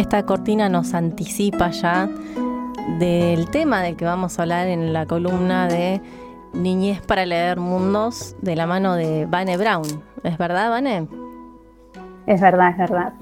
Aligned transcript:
esta 0.00 0.24
cortina 0.24 0.70
nos 0.70 0.94
anticipa 0.94 1.68
ya 1.70 2.08
del 2.98 3.50
tema 3.50 3.82
del 3.82 3.96
que 3.96 4.06
vamos 4.06 4.38
a 4.38 4.42
hablar 4.42 4.66
en 4.66 4.94
la 4.94 5.04
columna 5.04 5.68
de 5.68 6.00
Niñez 6.54 7.02
para 7.02 7.26
leer 7.26 7.60
mundos 7.60 8.34
de 8.40 8.56
la 8.56 8.66
mano 8.66 8.94
de 8.94 9.26
Vane 9.26 9.58
Brown. 9.58 9.84
¿Es 10.24 10.38
verdad, 10.38 10.70
Vane? 10.70 11.06
Es 12.26 12.40
verdad, 12.40 12.70
es 12.70 12.78
verdad. 12.78 13.12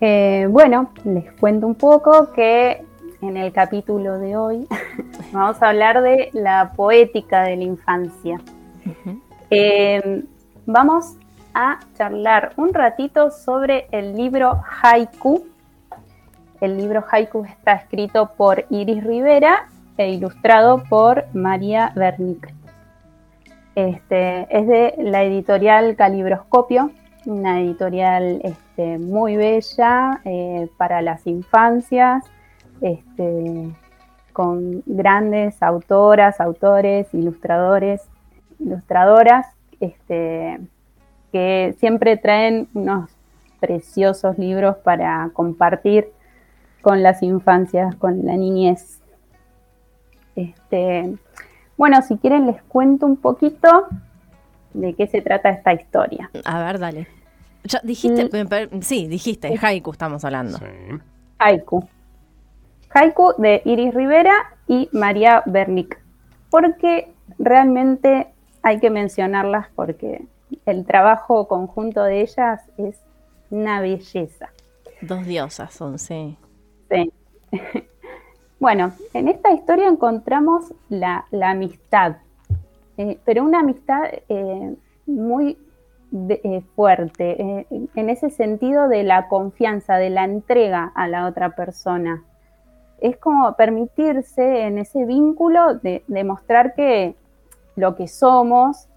Eh, 0.00 0.48
bueno, 0.50 0.90
les 1.04 1.30
cuento 1.34 1.68
un 1.68 1.76
poco 1.76 2.32
que 2.32 2.84
en 3.22 3.36
el 3.36 3.52
capítulo 3.52 4.18
de 4.18 4.36
hoy 4.36 4.66
vamos 5.32 5.62
a 5.62 5.68
hablar 5.68 6.02
de 6.02 6.30
la 6.32 6.72
poética 6.74 7.42
de 7.44 7.56
la 7.56 7.64
infancia. 7.64 8.40
Eh, 9.48 10.24
vamos 10.66 11.14
a 11.54 11.78
charlar 11.96 12.52
un 12.56 12.74
ratito 12.74 13.30
sobre 13.30 13.86
el 13.92 14.16
libro 14.16 14.60
Haiku. 14.82 15.49
El 16.60 16.76
libro 16.76 17.02
Haiku 17.10 17.44
está 17.46 17.72
escrito 17.72 18.32
por 18.36 18.66
Iris 18.68 19.02
Rivera 19.02 19.70
e 19.96 20.10
ilustrado 20.10 20.82
por 20.90 21.24
María 21.32 21.90
Bernic. 21.96 22.52
Este, 23.74 24.46
es 24.50 24.66
de 24.66 24.94
la 24.98 25.22
editorial 25.22 25.96
Calibroscopio, 25.96 26.90
una 27.24 27.62
editorial 27.62 28.42
este, 28.44 28.98
muy 28.98 29.36
bella 29.36 30.20
eh, 30.26 30.68
para 30.76 31.00
las 31.00 31.26
infancias, 31.26 32.24
este, 32.82 33.70
con 34.34 34.82
grandes 34.84 35.62
autoras, 35.62 36.42
autores, 36.42 37.06
ilustradores, 37.14 38.02
ilustradoras, 38.58 39.46
este, 39.80 40.60
que 41.32 41.74
siempre 41.78 42.18
traen 42.18 42.68
unos 42.74 43.08
preciosos 43.60 44.36
libros 44.36 44.76
para 44.78 45.30
compartir 45.32 46.12
con 46.82 47.02
las 47.02 47.22
infancias, 47.22 47.94
con 47.96 48.24
la 48.24 48.36
niñez. 48.36 49.00
Este, 50.36 51.16
bueno, 51.76 52.02
si 52.02 52.16
quieren 52.18 52.46
les 52.46 52.62
cuento 52.62 53.06
un 53.06 53.16
poquito 53.16 53.86
de 54.74 54.94
qué 54.94 55.06
se 55.06 55.22
trata 55.22 55.50
esta 55.50 55.72
historia. 55.72 56.30
A 56.44 56.62
ver, 56.62 56.78
dale. 56.78 57.06
Ya 57.64 57.80
dijiste, 57.82 58.24
mm. 58.24 58.80
sí, 58.80 59.06
dijiste, 59.06 59.54
haiku 59.60 59.90
estamos 59.90 60.24
hablando. 60.24 60.58
Haiku. 61.38 61.88
Haiku 62.92 63.34
de 63.38 63.62
Iris 63.64 63.94
Rivera 63.94 64.34
y 64.66 64.88
María 64.92 65.42
Bernick. 65.46 66.00
Porque 66.50 67.12
realmente 67.38 68.28
hay 68.62 68.80
que 68.80 68.90
mencionarlas 68.90 69.68
porque 69.74 70.26
el 70.66 70.84
trabajo 70.84 71.46
conjunto 71.48 72.02
de 72.02 72.22
ellas 72.22 72.62
es 72.76 72.96
una 73.50 73.80
belleza. 73.80 74.50
Dos 75.00 75.24
diosas 75.26 75.72
son, 75.72 75.98
sí. 75.98 76.36
Bueno, 78.60 78.92
en 79.14 79.28
esta 79.28 79.52
historia 79.52 79.88
encontramos 79.88 80.74
la, 80.90 81.24
amistad, 81.42 82.18
eh, 82.98 83.18
pero 83.24 83.42
una 83.42 83.60
amistad 83.60 84.02
eh, 84.28 84.76
muy 85.06 85.56
eh, 86.28 86.62
fuerte, 86.76 87.66
en 87.70 88.10
ese 88.10 88.28
sentido 88.28 88.86
de 88.88 89.02
la 89.02 89.28
confianza, 89.28 89.96
de 89.96 90.10
la 90.10 90.24
entrega 90.24 90.92
a 90.94 91.08
la 91.08 91.26
otra 91.26 91.56
persona. 91.56 92.22
Es 93.00 93.16
como 93.16 93.56
permitirse 93.56 94.66
en 94.66 94.76
ese 94.76 95.06
vínculo 95.06 95.76
de 95.76 96.04
demostrar 96.06 96.74
que 96.74 97.14
lo 97.76 97.96
que 97.96 98.08
somos, 98.08 98.88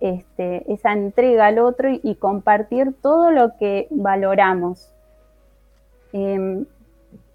este, 0.00 0.70
esa 0.70 0.92
entrega 0.92 1.46
al 1.46 1.60
otro 1.60 1.88
y, 1.90 2.14
compartir 2.16 2.94
todo 3.00 3.30
lo 3.30 3.56
que 3.56 3.88
valoramos. 3.90 4.92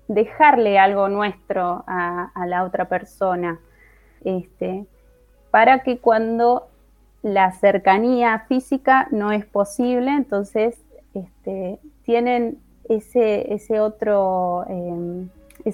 Em, 0.07 0.13
dejarle 0.13 0.79
algo 0.79 1.09
nuestro 1.09 1.83
a, 1.87 2.31
la 2.45 2.63
otra 2.63 2.85
persona, 2.85 3.59
este, 4.23 4.85
para 5.51 5.79
que 5.79 6.00
cuando 6.00 6.67
la 7.22 7.51
cercanía 7.53 8.45
física 8.47 9.07
no 9.11 9.31
es 9.31 9.45
posible, 9.45 10.11
entonces 10.11 10.78
este, 11.13 11.79
tienen 12.03 12.57
ese, 12.89 13.53
ese 13.53 13.79
otro, 13.79 14.66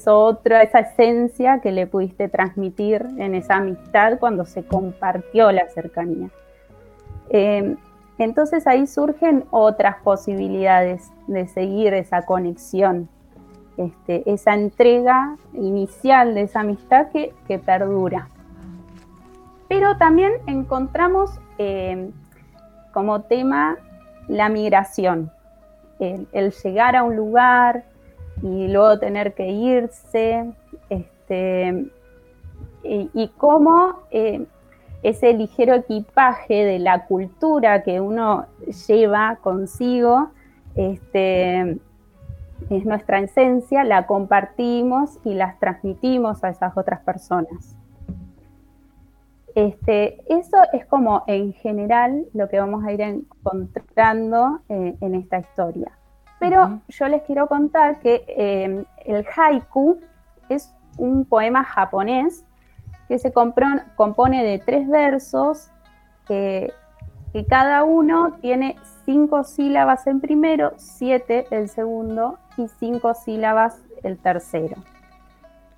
otra, 0.06 0.62
esa 0.62 0.80
esencia 0.80 1.60
que 1.62 1.72
le 1.72 1.88
pudiste 1.88 2.30
transmitir 2.30 3.08
en 3.18 3.34
esa 3.34 3.56
amistad 3.56 4.20
cuando 4.20 4.46
se 4.46 4.64
compartió 4.64 5.52
la 5.52 5.68
cercanía. 5.70 6.30
Em, 7.30 7.78
entonces 8.20 8.68
ahí 8.68 8.86
surgen 8.86 9.46
otras 9.50 9.96
posibilidades 10.04 11.10
de 11.28 11.48
seguir 11.48 11.94
esa 11.94 12.26
conexión, 12.26 13.08
este, 13.80 14.30
esa 14.30 14.56
entrega 14.56 15.38
inicial 15.54 16.36
de 16.36 16.42
esa 16.42 16.60
amistad 16.60 17.08
que, 17.14 17.60
perdura. 17.60 18.28
Pero 19.70 19.96
también 19.98 20.34
encontramos 20.48 21.40
em, 21.58 22.12
como 22.92 23.22
tema 23.22 23.78
la 24.28 24.50
migración, 24.50 25.32
el, 26.00 26.52
llegar 26.52 26.98
a 26.98 27.04
un 27.04 27.16
lugar 27.16 27.86
y 28.42 28.68
luego 28.68 29.00
tener 29.00 29.34
que 29.34 29.48
irse, 29.50 30.52
este, 30.90 31.90
y, 32.84 33.32
cómo 33.38 34.02
em, 34.12 34.46
ese 35.04 35.32
ligero 35.32 35.76
equipaje 35.76 36.66
de 36.66 36.80
la 36.80 37.06
cultura 37.06 37.84
que 37.84 38.02
uno 38.02 38.46
lleva 38.88 39.38
consigo, 39.42 40.32
este, 40.76 41.80
es 42.70 42.86
nuestra 42.86 43.20
esencia, 43.20 43.84
la 43.84 44.06
compartimos 44.06 45.20
y 45.24 45.34
las 45.34 45.60
transmitimos 45.60 46.44
a 46.44 46.50
esas 46.50 46.78
otras 46.78 47.00
personas. 47.02 47.76
Este, 49.56 50.22
eso 50.32 50.58
es 50.74 50.86
como 50.86 51.24
en 51.28 51.54
general 51.54 52.26
lo 52.34 52.48
que 52.50 52.60
vamos 52.60 52.86
a 52.86 52.92
ir 52.92 53.02
encontrando 53.02 54.62
eh, 54.70 54.96
en 55.02 55.16
esta 55.16 55.40
historia. 55.40 55.92
Pero 56.40 56.80
yo 56.88 57.08
les 57.08 57.24
quiero 57.24 57.48
contar 57.48 58.00
que 58.00 58.24
eh, 58.28 58.86
el 59.06 59.26
haiku 59.36 60.00
es 60.48 60.74
un 60.98 61.26
poema 61.26 61.64
japonés 61.64 62.46
que 63.08 63.20
se 63.20 63.34
compone 63.34 64.44
de 64.44 64.60
tres 64.60 64.88
versos, 64.88 65.72
que 66.28 66.72
cada 67.50 67.84
uno 67.84 68.38
tiene 68.40 68.76
cinco 69.04 69.44
sílabas 69.44 70.06
en 70.08 70.22
primero, 70.22 70.74
siete 70.78 71.48
el 71.52 71.68
segundo 71.70 72.38
y 72.60 72.68
cinco 72.68 73.14
sílabas 73.14 73.82
el 74.04 74.18
tercero. 74.18 74.76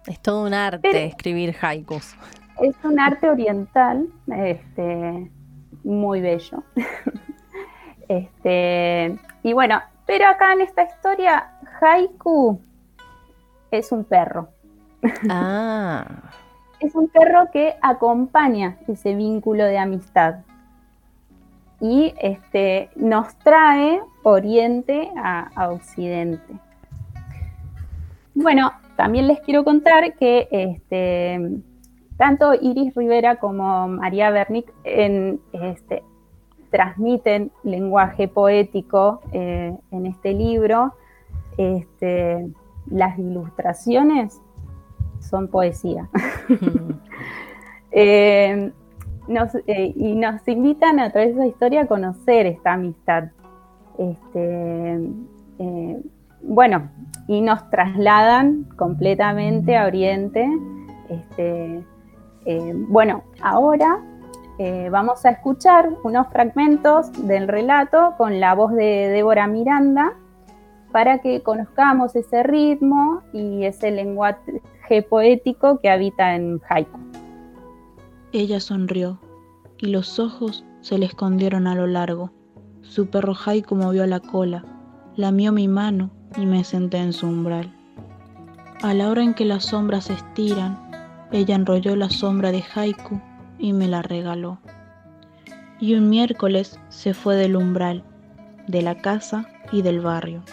Es 0.08 0.20
todo 0.20 0.46
un 0.46 0.54
arte 0.54 1.06
escribir 1.06 1.56
haikus. 1.62 2.16
Es 2.62 2.76
un 2.84 3.00
arte 3.00 3.30
oriental, 3.30 4.08
este, 4.28 5.32
muy 5.84 6.22
bello. 6.22 6.64
este, 8.08 9.18
y 9.44 9.54
bueno, 9.54 9.82
pero 10.06 10.28
acá 10.28 10.54
en 10.54 10.62
esta 10.62 10.84
historia, 10.84 11.52
haiku 11.80 12.60
es 13.72 13.92
un 13.92 14.04
perro. 14.04 14.50
Ah 15.30 16.06
es 16.82 16.96
un 16.96 17.08
perro 17.08 17.50
que 17.52 17.76
acompaña 17.82 18.78
ese 18.88 19.16
vínculo 19.16 19.64
de 19.64 19.78
amistad 19.78 20.40
y 21.80 22.14
este, 22.20 22.90
nos 22.96 23.36
trae 23.38 24.02
Oriente 24.24 25.10
a, 25.16 25.70
Occidente. 25.70 26.54
Bueno, 28.34 28.72
también 28.96 29.28
les 29.28 29.40
quiero 29.42 29.64
contar 29.64 30.16
que 30.16 30.48
este, 30.52 31.60
tanto 32.18 32.54
Iris 32.54 32.96
Rivera 32.96 33.38
como 33.38 33.88
María 33.88 34.30
Bernick 34.32 34.72
este, 34.84 36.04
transmiten 36.70 37.52
lenguaje 37.64 38.28
poético 38.28 39.22
eh, 39.32 39.76
en 39.92 40.06
este 40.06 40.34
libro. 40.34 40.94
Este, 41.58 42.48
las 42.90 43.18
ilustraciones 43.20 44.42
son 45.20 45.48
poesía. 45.48 46.10
Eh, 47.94 48.72
eh, 49.68 49.94
y 49.98 50.16
nos 50.16 50.48
invitan 50.48 51.02
a 51.02 51.12
través 51.12 51.36
de 51.36 51.42
esa 51.42 51.48
historia 51.48 51.82
a 51.82 51.88
conocer 51.88 52.46
esta 52.46 52.72
amistad. 52.72 53.26
Este, 53.98 55.00
eh, 55.60 56.02
bueno, 56.44 56.90
y 57.28 57.42
nos 57.42 57.70
trasladan 57.70 58.64
completamente 58.78 59.78
a 59.78 59.86
Oriente. 59.86 60.48
Este, 61.10 61.84
bueno, 62.90 63.24
ahora 63.42 64.00
vamos 64.92 65.26
a 65.26 65.32
escuchar 65.32 65.90
unos 66.04 66.28
fragmentos 66.28 67.12
del 67.28 67.48
relato 67.48 68.14
con 68.18 68.40
la 68.40 68.54
voz 68.54 68.74
de 68.74 69.10
Débora 69.10 69.48
Miranda 69.48 70.14
para 70.92 71.20
que 71.20 71.42
conozcamos 71.42 72.16
ese 72.16 72.44
ritmo 72.44 73.24
y 73.34 73.64
ese 73.64 73.92
lenguaje 73.92 74.62
poético 75.10 75.80
que 75.80 75.90
habita 75.90 76.36
en 76.36 76.62
Haiku. 76.70 77.00
Ella 78.34 78.60
sonrió 78.60 79.20
y 79.78 79.88
los 79.88 80.20
ojos 80.20 80.66
se 80.82 80.98
le 80.98 81.06
escondieron 81.06 81.66
a 81.66 81.76
lo 81.76 81.88
largo. 81.88 82.32
Su 82.82 83.10
perro 83.10 83.34
Haiku 83.34 83.76
movió 83.76 84.06
la 84.06 84.20
cola, 84.20 84.64
lamió 85.16 85.52
mi 85.52 85.68
mano 85.68 86.12
y 86.38 86.46
me 86.46 86.64
senté 86.64 86.98
en 86.98 87.14
su 87.14 87.28
umbral. 87.28 87.72
A 88.82 88.94
la 88.94 89.10
hora 89.10 89.24
en 89.24 89.34
que 89.34 89.46
las 89.46 89.66
sombras 89.66 90.06
se 90.06 90.14
estiran, 90.14 90.80
ella 91.32 91.56
enrolló 91.56 91.96
la 91.96 92.10
sombra 92.10 92.52
de 92.52 92.64
Haiku 92.74 93.22
y 93.60 93.74
me 93.74 93.88
la 93.88 94.02
regaló. 94.02 94.60
Y 95.80 95.96
un 95.96 96.10
miércoles 96.10 96.80
se 96.90 97.14
fue 97.14 97.36
del 97.36 97.56
umbral, 97.56 98.04
de 98.68 98.82
la 98.82 98.98
casa 98.98 99.48
y 99.72 99.82
del 99.82 100.00
barrio. 100.00 100.44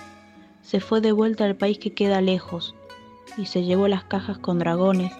Se 0.62 0.80
fue 0.80 1.00
de 1.00 1.12
vuelta 1.12 1.44
al 1.44 1.56
país 1.56 1.78
que 1.78 1.94
queda 1.94 2.20
lejos 2.20 2.74
y 3.36 3.46
se 3.46 3.64
llevó 3.64 3.88
las 3.88 4.04
cajas 4.04 4.38
con 4.38 4.58
dragones 4.58 5.12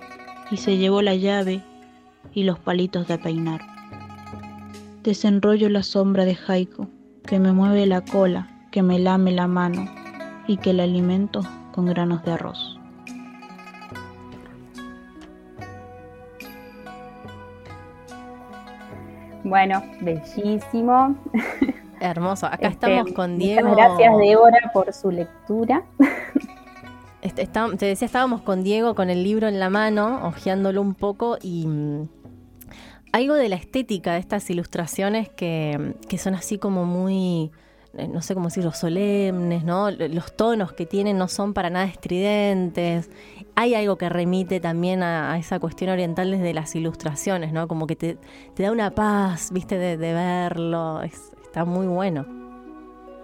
y 0.50 0.58
se 0.58 0.76
llevó 0.76 1.02
la 1.02 1.14
llave 1.14 1.62
y 2.34 2.44
los 2.44 2.58
palitos 2.58 3.08
de 3.08 3.18
peinar. 3.18 3.60
Desenrollo 5.02 5.68
la 5.70 5.82
sombra 5.82 6.24
de 6.24 6.36
Haiku 6.46 6.88
que 7.24 7.38
me 7.38 7.52
mueve 7.52 7.86
la 7.86 8.02
cola, 8.02 8.48
que 8.70 8.82
me 8.82 8.98
lame 8.98 9.32
la 9.32 9.46
mano 9.46 9.97
y 10.48 10.56
que 10.56 10.72
la 10.72 10.82
alimento 10.82 11.42
con 11.72 11.86
granos 11.86 12.24
de 12.24 12.32
arroz. 12.32 12.80
Bueno, 19.44 19.82
bellísimo. 20.00 21.14
Hermoso. 22.00 22.46
Acá 22.46 22.68
este, 22.68 22.86
estamos 22.86 23.12
con 23.12 23.38
Diego. 23.38 23.70
gracias, 23.72 24.18
Débora, 24.18 24.58
por 24.72 24.92
su 24.92 25.10
lectura. 25.12 25.84
Este, 27.20 27.46
te 27.46 27.86
decía, 27.86 28.06
estábamos 28.06 28.42
con 28.42 28.62
Diego 28.62 28.94
con 28.94 29.10
el 29.10 29.24
libro 29.24 29.48
en 29.48 29.58
la 29.58 29.70
mano, 29.70 30.26
hojeándolo 30.26 30.80
un 30.80 30.94
poco 30.94 31.36
y 31.42 31.66
mm, 31.66 32.08
algo 33.12 33.34
de 33.34 33.48
la 33.48 33.56
estética 33.56 34.12
de 34.12 34.20
estas 34.20 34.48
ilustraciones 34.50 35.28
que, 35.28 35.96
que 36.08 36.16
son 36.16 36.36
así 36.36 36.58
como 36.58 36.84
muy 36.84 37.50
no 37.94 38.20
sé 38.20 38.34
cómo 38.34 38.48
decirlo, 38.48 38.72
solemnes, 38.72 39.64
¿no? 39.64 39.90
Los 39.90 40.32
tonos 40.36 40.72
que 40.72 40.86
tienen 40.86 41.18
no 41.18 41.26
son 41.26 41.54
para 41.54 41.70
nada 41.70 41.86
estridentes. 41.86 43.10
Hay 43.54 43.74
algo 43.74 43.96
que 43.96 44.08
remite 44.08 44.60
también 44.60 45.02
a, 45.02 45.36
esa 45.38 45.58
cuestión 45.58 45.90
oriental 45.90 46.30
desde 46.30 46.52
las 46.52 46.74
ilustraciones, 46.76 47.52
¿no? 47.52 47.66
Como 47.66 47.86
que 47.86 47.96
te, 47.96 48.18
da 48.56 48.70
una 48.70 48.90
paz, 48.90 49.50
viste, 49.52 49.78
de, 49.78 49.96
verlo. 49.96 51.02
está 51.02 51.64
muy 51.64 51.86
bueno. 51.86 52.26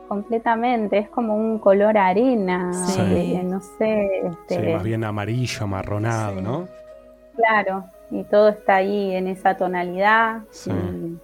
Completamente, 0.09 0.99
es 0.99 1.09
como 1.09 1.37
un 1.37 1.59
color 1.59 1.97
arena, 1.97 2.71
eh, 2.99 3.43
no 3.45 3.61
sé. 3.61 4.09
Este... 4.49 4.75
más 4.75 4.83
bien 4.83 5.05
amarillo, 5.05 5.65
amarronado, 5.65 6.41
¿no? 6.41 6.69
Claro, 7.37 7.85
y 8.11 8.23
todo 8.25 8.51
está 8.51 8.77
ahí 8.77 9.15
en 9.15 9.29
esa 9.29 9.57
tonalidad. 9.57 10.43
y 10.67 11.19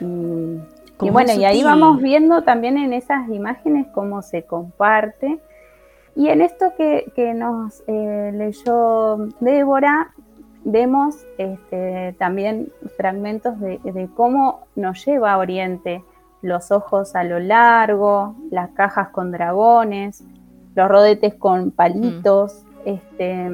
y 0.00 0.60
bueno, 1.08 1.32
y 1.32 1.44
ahí 1.44 1.62
vamos 1.62 2.02
viendo 2.02 2.42
también 2.42 2.76
en 2.76 2.92
esas 2.92 3.28
imágenes 3.28 3.86
cómo 3.94 4.20
se 4.22 4.42
comparte. 4.42 5.40
Y 6.14 6.28
en 6.28 6.42
esto 6.42 6.74
que, 6.76 7.32
nos 7.34 7.82
eh, 7.86 8.32
leyó 8.34 9.28
Débora, 9.40 10.12
vemos 10.64 11.26
este, 11.38 12.14
también 12.18 12.70
fragmentos 12.96 13.58
de, 13.60 14.08
cómo 14.14 14.66
nos 14.76 15.04
lleva 15.06 15.32
a 15.32 15.38
Oriente 15.38 16.04
los 16.42 16.70
ojos 16.70 17.14
a 17.14 17.24
lo 17.24 17.38
largo, 17.38 18.34
las 18.50 18.70
cajas 18.70 19.10
con 19.10 19.30
dragones, 19.30 20.24
los 20.74 20.88
rodetes 20.88 21.34
con 21.34 21.70
palitos, 21.70 22.64
mm. 22.84 22.88
este, 22.88 23.50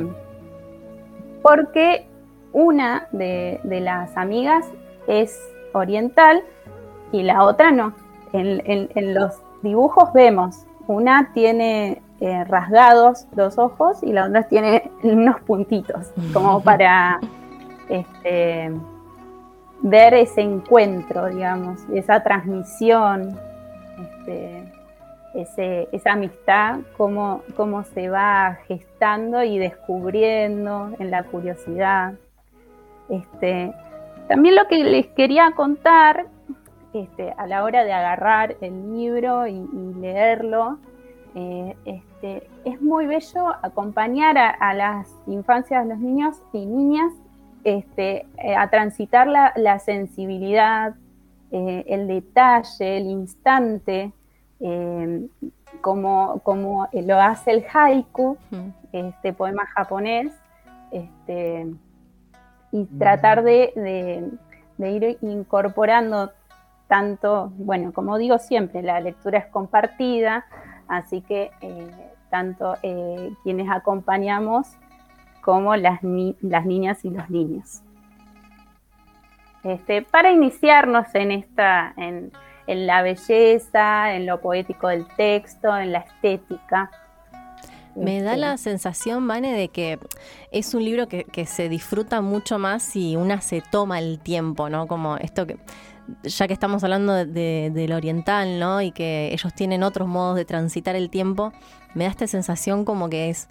porque 1.43 2.07
una 2.53 3.09
de, 3.13 3.61
de 3.65 3.81
las 3.81 4.17
amigas 4.17 4.67
es 5.07 5.39
oriental 5.73 6.43
y 7.17 7.23
la 7.23 7.45
otra 7.45 7.71
no. 7.71 7.95
En, 8.33 9.15
los 9.15 9.41
dibujos 9.63 10.13
vemos, 10.13 10.67
una 10.87 11.33
tiene 11.33 12.03
eh, 12.21 12.45
rasgados 12.45 13.27
los 13.35 13.57
ojos 13.57 14.03
y 14.03 14.13
la 14.13 14.27
otra 14.27 14.43
tiene 14.43 14.91
unos 15.03 15.41
puntitos, 15.41 16.13
como 16.35 16.63
para 16.63 17.19
este, 17.89 18.71
ver 19.81 20.15
ese 20.15 20.43
encuentro, 20.43 21.27
digamos, 21.27 21.81
esa 21.95 22.23
transmisión, 22.23 23.39
este, 24.03 25.89
esa 25.93 26.13
amistad, 26.13 26.81
cómo, 26.99 27.43
cómo 27.57 27.85
se 27.85 28.11
va 28.11 28.59
gestando 28.67 29.43
y 29.43 29.59
descubriendo 29.59 30.91
en 30.99 31.11
la 31.11 31.23
curiosidad. 31.25 32.15
Este, 33.09 33.73
también 34.29 34.57
lo 34.57 34.67
que 34.67 34.79
les 34.79 35.07
quería 35.09 35.53
contar 35.53 36.27
este, 37.03 37.35
a 37.37 37.47
la 37.47 37.63
hora 37.63 37.85
de 37.85 37.93
agarrar 37.93 38.57
el 38.61 38.95
libro 38.95 39.47
y, 39.47 39.61
leerlo, 40.01 40.79
eh, 41.35 41.77
este, 41.85 42.49
es 42.65 42.81
muy 42.81 43.07
bello 43.07 43.49
acompañar 43.63 44.39
a, 44.39 44.73
las 44.75 45.09
infancias, 45.27 45.87
los 45.87 45.99
niños 45.99 46.37
y 46.53 46.65
niñas 46.65 47.13
este, 47.65 48.27
eh, 48.39 48.57
a 48.57 48.71
transitar 48.71 49.27
la, 49.27 49.79
sensibilidad, 49.79 50.95
eh, 51.51 51.85
el 51.87 52.09
detalle, 52.09 52.97
el 52.97 53.07
instante, 53.07 54.13
como, 55.83 56.41
como, 56.43 56.89
lo 56.93 57.21
hace 57.21 57.51
el 57.51 57.65
haiku, 57.71 58.39
este 58.93 59.35
poema 59.35 59.67
japonés, 59.67 60.33
y 62.73 62.85
tratar 62.99 63.43
de, 63.43 64.31
de 64.79 64.91
ir 64.91 65.19
incorporando 65.21 66.31
tanto, 66.89 67.53
bueno, 67.57 67.93
como 67.93 68.19
digo 68.19 68.39
siempre, 68.39 68.83
la 68.83 69.01
lectura 69.01 69.39
es 69.39 69.47
compartida, 69.47 70.47
así 70.89 71.21
que 71.23 71.51
eh, 71.61 71.91
tanto 72.31 72.77
eh, 72.83 73.33
quienes 73.43 73.69
acompañamos 73.71 74.69
como 75.41 75.77
las, 75.77 76.01
las, 76.03 76.67
niñas 76.67 77.05
y 77.05 77.11
los 77.11 77.29
niños. 77.31 77.83
Este, 79.63 80.03
para 80.03 80.31
iniciarnos 80.31 81.07
en 81.15 81.33
esta, 81.33 81.93
en, 81.97 82.33
la 82.67 83.03
belleza, 83.03 84.15
en 84.15 84.27
lo 84.27 84.41
poético 84.41 84.89
del 84.89 85.07
texto, 85.17 85.77
en 85.77 85.93
la 85.93 86.01
estética. 86.01 86.91
Me 87.95 88.21
da 88.23 88.33
este, 88.33 88.41
la 88.41 88.57
sensación, 88.59 89.27
Vane, 89.27 89.55
de 89.55 89.69
que 89.69 89.99
es 90.51 90.75
un 90.75 90.85
libro 90.85 91.07
que, 91.09 91.25
que, 91.25 91.47
se 91.47 91.69
disfruta 91.69 92.21
mucho 92.21 92.59
más 92.59 92.83
si 92.83 93.17
una 93.17 93.41
se 93.41 93.63
toma 93.63 93.99
el 94.01 94.19
tiempo, 94.19 94.69
¿no? 94.69 94.87
Como 94.87 95.17
esto 95.17 95.47
que 95.47 95.59
ya 96.23 96.47
que 96.47 96.53
estamos 96.53 96.85
hablando 96.85 97.13
de, 97.13 97.71
del 97.73 97.93
oriental, 97.93 98.59
¿no? 98.59 98.83
Y 98.83 98.93
que 98.93 99.33
ellos 99.33 99.55
tienen 99.55 99.83
otros 99.83 100.09
modos 100.09 100.37
de 100.37 100.45
transitar 100.45 100.97
el 100.97 101.11
tiempo, 101.11 101.53
me 101.95 102.05
da 102.05 102.11
esta 102.11 102.27
sensación 102.27 102.85
como 102.85 103.09
que 103.09 103.31
es, 103.31 103.49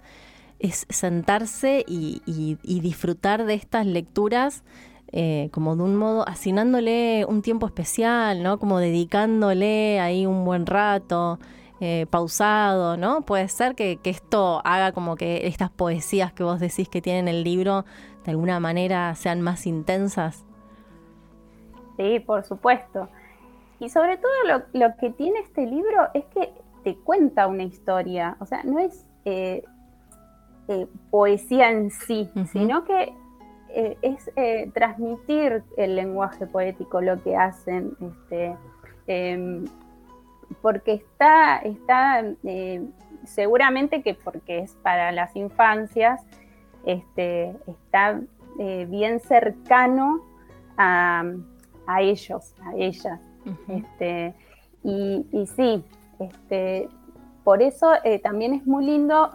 sentarse 0.88 1.84
y, 1.86 2.56
disfrutar 2.64 3.44
de 3.44 3.54
estas 3.54 3.84
lecturas 3.86 4.64
eh, 5.12 5.50
como 5.52 5.76
de 5.76 5.82
un 5.82 5.96
modo, 5.96 6.26
asignándole 6.26 7.26
un 7.28 7.42
tiempo 7.42 7.66
especial, 7.66 8.42
¿no? 8.42 8.58
Como 8.58 8.78
dedicándole 8.78 10.00
ahí 10.00 10.26
un 10.26 10.44
buen 10.44 10.66
rato. 10.66 11.38
Eh, 11.78 12.06
pausado, 12.08 12.96
¿no? 12.96 13.20
Puede 13.20 13.48
ser 13.48 13.74
que, 13.74 14.00
esto 14.04 14.62
haga 14.64 14.92
como 14.92 15.14
que 15.14 15.46
estas 15.46 15.68
poesías 15.68 16.32
que 16.32 16.42
vos 16.42 16.58
decís 16.58 16.88
que 16.88 17.02
tienen 17.02 17.28
el 17.28 17.44
libro 17.44 17.84
de 18.24 18.30
alguna 18.30 18.60
manera 18.60 19.14
sean 19.14 19.42
más 19.42 19.66
intensas. 19.66 20.45
Sí, 21.96 22.20
por 22.20 22.44
supuesto. 22.44 23.08
Y 23.78 23.88
sobre 23.88 24.16
todo 24.16 24.32
lo, 24.72 24.96
que 24.96 25.10
tiene 25.10 25.40
este 25.40 25.66
libro 25.66 26.08
es 26.14 26.24
que 26.26 26.52
te 26.82 26.96
cuenta 26.96 27.46
una 27.46 27.64
historia, 27.64 28.36
o 28.40 28.46
sea, 28.46 28.62
no 28.64 28.78
es 28.78 29.06
eh, 29.24 29.64
eh, 30.68 30.86
poesía 31.10 31.70
en 31.70 31.90
sí, 31.90 32.30
sino 32.52 32.84
que 32.84 33.12
eh, 33.70 33.98
es 34.02 34.30
transmitir 34.72 35.62
el 35.76 35.96
lenguaje 35.96 36.46
poético, 36.46 37.00
lo 37.00 37.22
que 37.22 37.36
hacen, 37.36 37.96
este, 38.00 38.56
em, 39.06 39.66
porque 40.62 40.94
está, 40.94 41.58
está 41.58 42.24
seguramente 43.24 44.02
que 44.02 44.14
porque 44.14 44.60
es 44.60 44.74
para 44.76 45.12
las 45.12 45.34
infancias, 45.36 46.24
este, 46.86 47.54
está 47.66 48.20
bien 48.86 49.20
cercano 49.20 50.22
a 50.78 51.24
a 51.86 52.02
ellos, 52.02 52.54
a 52.64 52.74
ellas. 52.74 53.20
este, 53.68 54.34
y, 54.82 55.26
y, 55.32 55.46
sí, 55.46 55.84
este, 56.18 56.88
por 57.46 57.62
eso 57.62 57.92
eh, 58.02 58.18
también 58.18 58.54
es 58.54 58.66
muy 58.66 58.84
lindo 58.84 59.30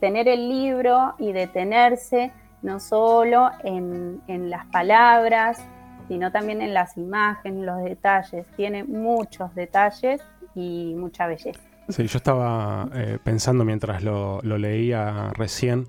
tener 0.00 0.26
el 0.26 0.48
libro 0.48 1.14
y 1.20 1.30
detenerse 1.30 2.32
no 2.62 2.80
solo 2.80 3.50
en, 3.62 4.50
las 4.50 4.66
palabras, 4.66 5.64
sino 6.08 6.32
también 6.32 6.62
en 6.62 6.74
las 6.74 6.96
imágenes, 6.96 7.64
los 7.64 7.84
detalles. 7.84 8.46
Tiene 8.56 8.82
muchos 8.82 9.54
detalles 9.54 10.20
y 10.56 10.94
mucha 10.96 11.28
belleza. 11.28 11.60
Sí, 11.90 12.08
yo 12.08 12.16
estaba 12.16 12.88
eh, 12.94 13.18
pensando 13.22 13.64
mientras 13.64 14.02
lo, 14.02 14.40
lo, 14.42 14.58
leía 14.58 15.30
recién, 15.34 15.86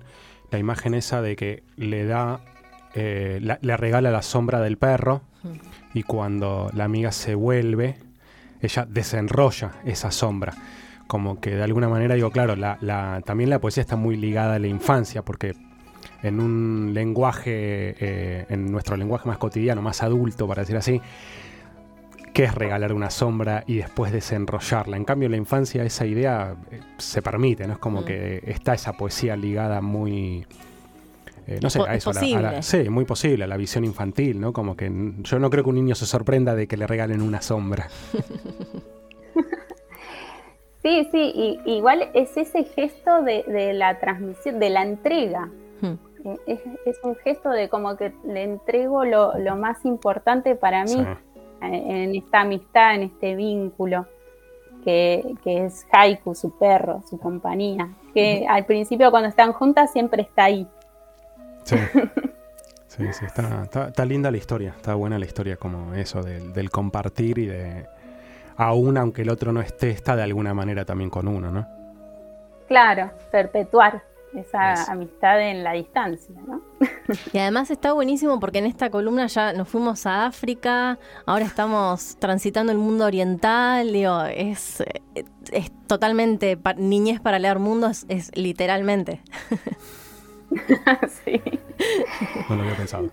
la 0.52 0.58
imagen 0.58 0.94
esa 0.94 1.20
de 1.20 1.34
que 1.34 1.64
le 1.76 2.04
da, 2.04 2.40
le 2.96 3.76
regala 3.76 4.10
la 4.10 4.22
sombra 4.22 4.60
del 4.60 4.78
perro 4.78 5.22
y 5.94 6.02
cuando 6.02 6.70
la 6.74 6.84
amiga 6.84 7.12
se 7.12 7.34
vuelve, 7.34 7.96
ella 8.60 8.86
desenrolla 8.88 9.72
esa 9.84 10.10
sombra, 10.10 10.54
como 11.06 11.40
que 11.40 11.54
de 11.54 11.62
alguna 11.62 11.88
manera 11.88 12.14
digo, 12.14 12.30
claro, 12.30 12.56
la, 12.56 13.22
también 13.24 13.50
la 13.50 13.60
poesía 13.60 13.82
está 13.82 13.96
muy 13.96 14.16
ligada 14.16 14.54
a 14.54 14.58
la 14.58 14.66
infancia, 14.66 15.22
porque 15.22 15.54
en 16.22 16.40
un 16.40 16.92
lenguaje, 16.94 17.94
eh, 17.98 18.46
en 18.48 18.70
nuestro 18.70 18.96
lenguaje 18.96 19.28
más 19.28 19.38
cotidiano, 19.38 19.82
más 19.82 20.02
adulto, 20.02 20.48
para 20.48 20.62
decir 20.62 20.76
así, 20.76 21.00
¿qué 22.32 22.44
es 22.44 22.54
regalar 22.54 22.92
una 22.92 23.10
sombra 23.10 23.64
y 23.66 23.76
después 23.76 24.12
desenrollarla? 24.12 24.96
En 24.96 25.04
cambio, 25.04 25.26
en 25.26 25.32
la 25.32 25.38
infancia 25.38 25.84
esa 25.84 26.06
idea 26.06 26.56
eh, 26.70 26.80
se 26.98 27.22
permite, 27.22 27.66
¿no? 27.66 27.74
Es 27.74 27.78
como 27.78 28.02
mm. 28.02 28.04
que 28.04 28.42
está 28.46 28.74
esa 28.74 28.92
poesía 28.94 29.36
ligada 29.36 29.80
muy... 29.80 30.46
Eh, 31.46 31.60
no 31.62 31.70
sé, 31.70 31.80
a 31.86 31.94
eso, 31.94 32.12
sí, 32.12 32.88
muy 32.90 33.04
posible, 33.04 33.44
a 33.44 33.46
la 33.46 33.56
visión 33.56 33.84
infantil, 33.84 34.40
¿no? 34.40 34.52
Como 34.52 34.76
que 34.76 34.90
yo 35.20 35.38
no 35.38 35.48
creo 35.48 35.62
que 35.62 35.70
un 35.70 35.76
niño 35.76 35.94
se 35.94 36.06
sorprenda 36.06 36.54
de 36.56 36.66
que 36.66 36.76
le 36.76 36.86
regalen 36.86 37.22
una 37.22 37.40
sombra. 37.42 37.88
Sí, 40.86 41.08
sí, 41.10 41.58
igual 41.64 42.10
es 42.14 42.36
ese 42.36 42.62
gesto 42.62 43.20
de, 43.22 43.72
la 43.74 43.98
transmisión, 43.98 44.60
de 44.60 44.70
la 44.70 44.82
entrega. 44.82 45.50
Hmm. 45.80 45.94
Eh, 46.46 46.62
es, 46.86 47.00
un 47.02 47.16
gesto 47.16 47.50
de 47.50 47.68
como 47.68 47.96
que 47.96 48.12
le 48.24 48.44
entrego 48.44 49.04
lo, 49.04 49.34
más 49.56 49.84
importante 49.84 50.54
para 50.54 50.84
mí 50.84 51.04
en, 51.60 52.14
esta 52.14 52.42
amistad, 52.42 52.94
en 52.94 53.02
este 53.02 53.34
vínculo, 53.34 54.06
que, 54.84 55.34
es 55.44 55.84
Haiku, 55.90 56.36
su 56.36 56.56
perro, 56.56 57.02
su 57.10 57.18
compañía, 57.18 57.88
que 58.14 58.46
al 58.48 58.64
principio 58.64 59.10
cuando 59.10 59.28
están 59.28 59.52
juntas 59.52 59.92
siempre 59.92 60.22
está 60.22 60.44
ahí. 60.44 60.68
Sí. 61.66 61.76
Sí, 62.86 63.04
sí, 63.12 63.26
está, 63.26 64.04
linda 64.06 64.30
la 64.30 64.38
historia, 64.38 64.72
está 64.74 64.94
buena 64.94 65.18
la 65.18 65.26
historia 65.26 65.56
como 65.56 65.92
eso 65.94 66.22
del 66.22 66.70
compartir 66.70 67.38
y 67.38 67.46
de, 67.46 67.86
aún 68.56 68.96
aunque 68.96 69.22
el 69.22 69.28
otro 69.28 69.52
no 69.52 69.60
esté, 69.60 69.90
está 69.90 70.16
de 70.16 70.22
alguna 70.22 70.54
manera 70.54 70.84
también 70.86 71.10
con 71.10 71.28
uno, 71.28 71.50
¿no? 71.50 71.66
Claro, 72.68 73.10
perpetuar 73.30 74.02
esa 74.34 74.90
amistad 74.90 75.40
en 75.40 75.62
la 75.62 75.72
distancia, 75.72 76.34
¿no? 76.46 76.62
Y 77.32 77.38
además 77.38 77.70
está 77.70 77.92
buenísimo 77.92 78.40
porque 78.40 78.58
en 78.58 78.66
esta 78.66 78.88
columna 78.88 79.26
ya 79.26 79.52
nos 79.52 79.68
fuimos 79.68 80.06
a 80.06 80.26
África, 80.26 80.98
ahora 81.26 81.44
estamos 81.44 82.16
transitando 82.18 82.72
el 82.72 82.78
mundo 82.78 83.04
oriental, 83.04 83.92
digo, 83.92 84.22
es, 84.22 84.82
es 85.52 85.70
totalmente 85.86 86.58
niñez 86.78 87.20
para 87.20 87.38
leer 87.38 87.58
mundos, 87.58 88.06
es, 88.08 88.30
literalmente. 88.36 89.22
sí. 91.24 91.42
No 92.48 92.56
lo 92.56 92.62
había 92.62 92.76
pensado. 92.76 93.10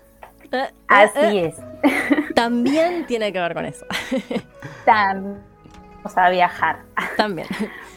Así 0.88 1.18
eh, 1.18 1.44
eh, 1.44 1.54
es. 1.54 2.34
También 2.34 3.06
tiene 3.06 3.32
que 3.32 3.40
ver 3.40 3.54
con 3.54 3.66
eso. 3.66 3.84
También. 4.84 5.42
Vamos 5.96 6.18
a 6.18 6.28
viajar. 6.30 6.80
También. 7.16 7.48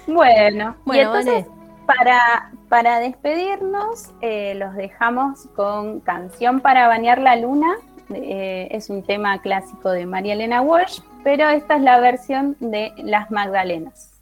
Bueno, 0.08 0.78
y 0.86 1.00
entonces, 1.00 1.46
para, 1.86 2.52
para 2.70 3.00
despedirnos, 3.00 4.14
eh, 4.22 4.56
los 4.56 4.76
dejamos 4.76 5.48
con 5.56 6.00
Canción 6.00 6.62
para 6.62 6.88
bañar 6.88 7.20
la 7.20 7.36
luna. 7.36 7.76
es 8.10 8.90
un 8.90 9.04
tema 9.04 9.42
clásico 9.42 9.92
de 9.92 10.06
María 10.06 10.34
Elena 10.34 10.62
Walsh, 10.62 11.02
pero 11.26 11.50
esta 11.50 11.76
es 11.76 11.82
la 11.82 12.00
versión 12.00 12.56
de 12.62 12.94
Las 12.96 13.30
Magdalenas. 13.30 14.17